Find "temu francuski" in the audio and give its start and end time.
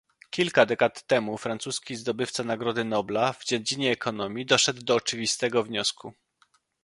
1.03-1.95